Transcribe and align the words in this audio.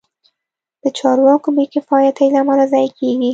د 0.83 0.85
چارواکو 0.97 1.49
بې 1.55 1.65
کفایتۍ 1.73 2.27
له 2.33 2.39
امله 2.43 2.65
ضایع 2.73 2.91
کېږي. 2.99 3.29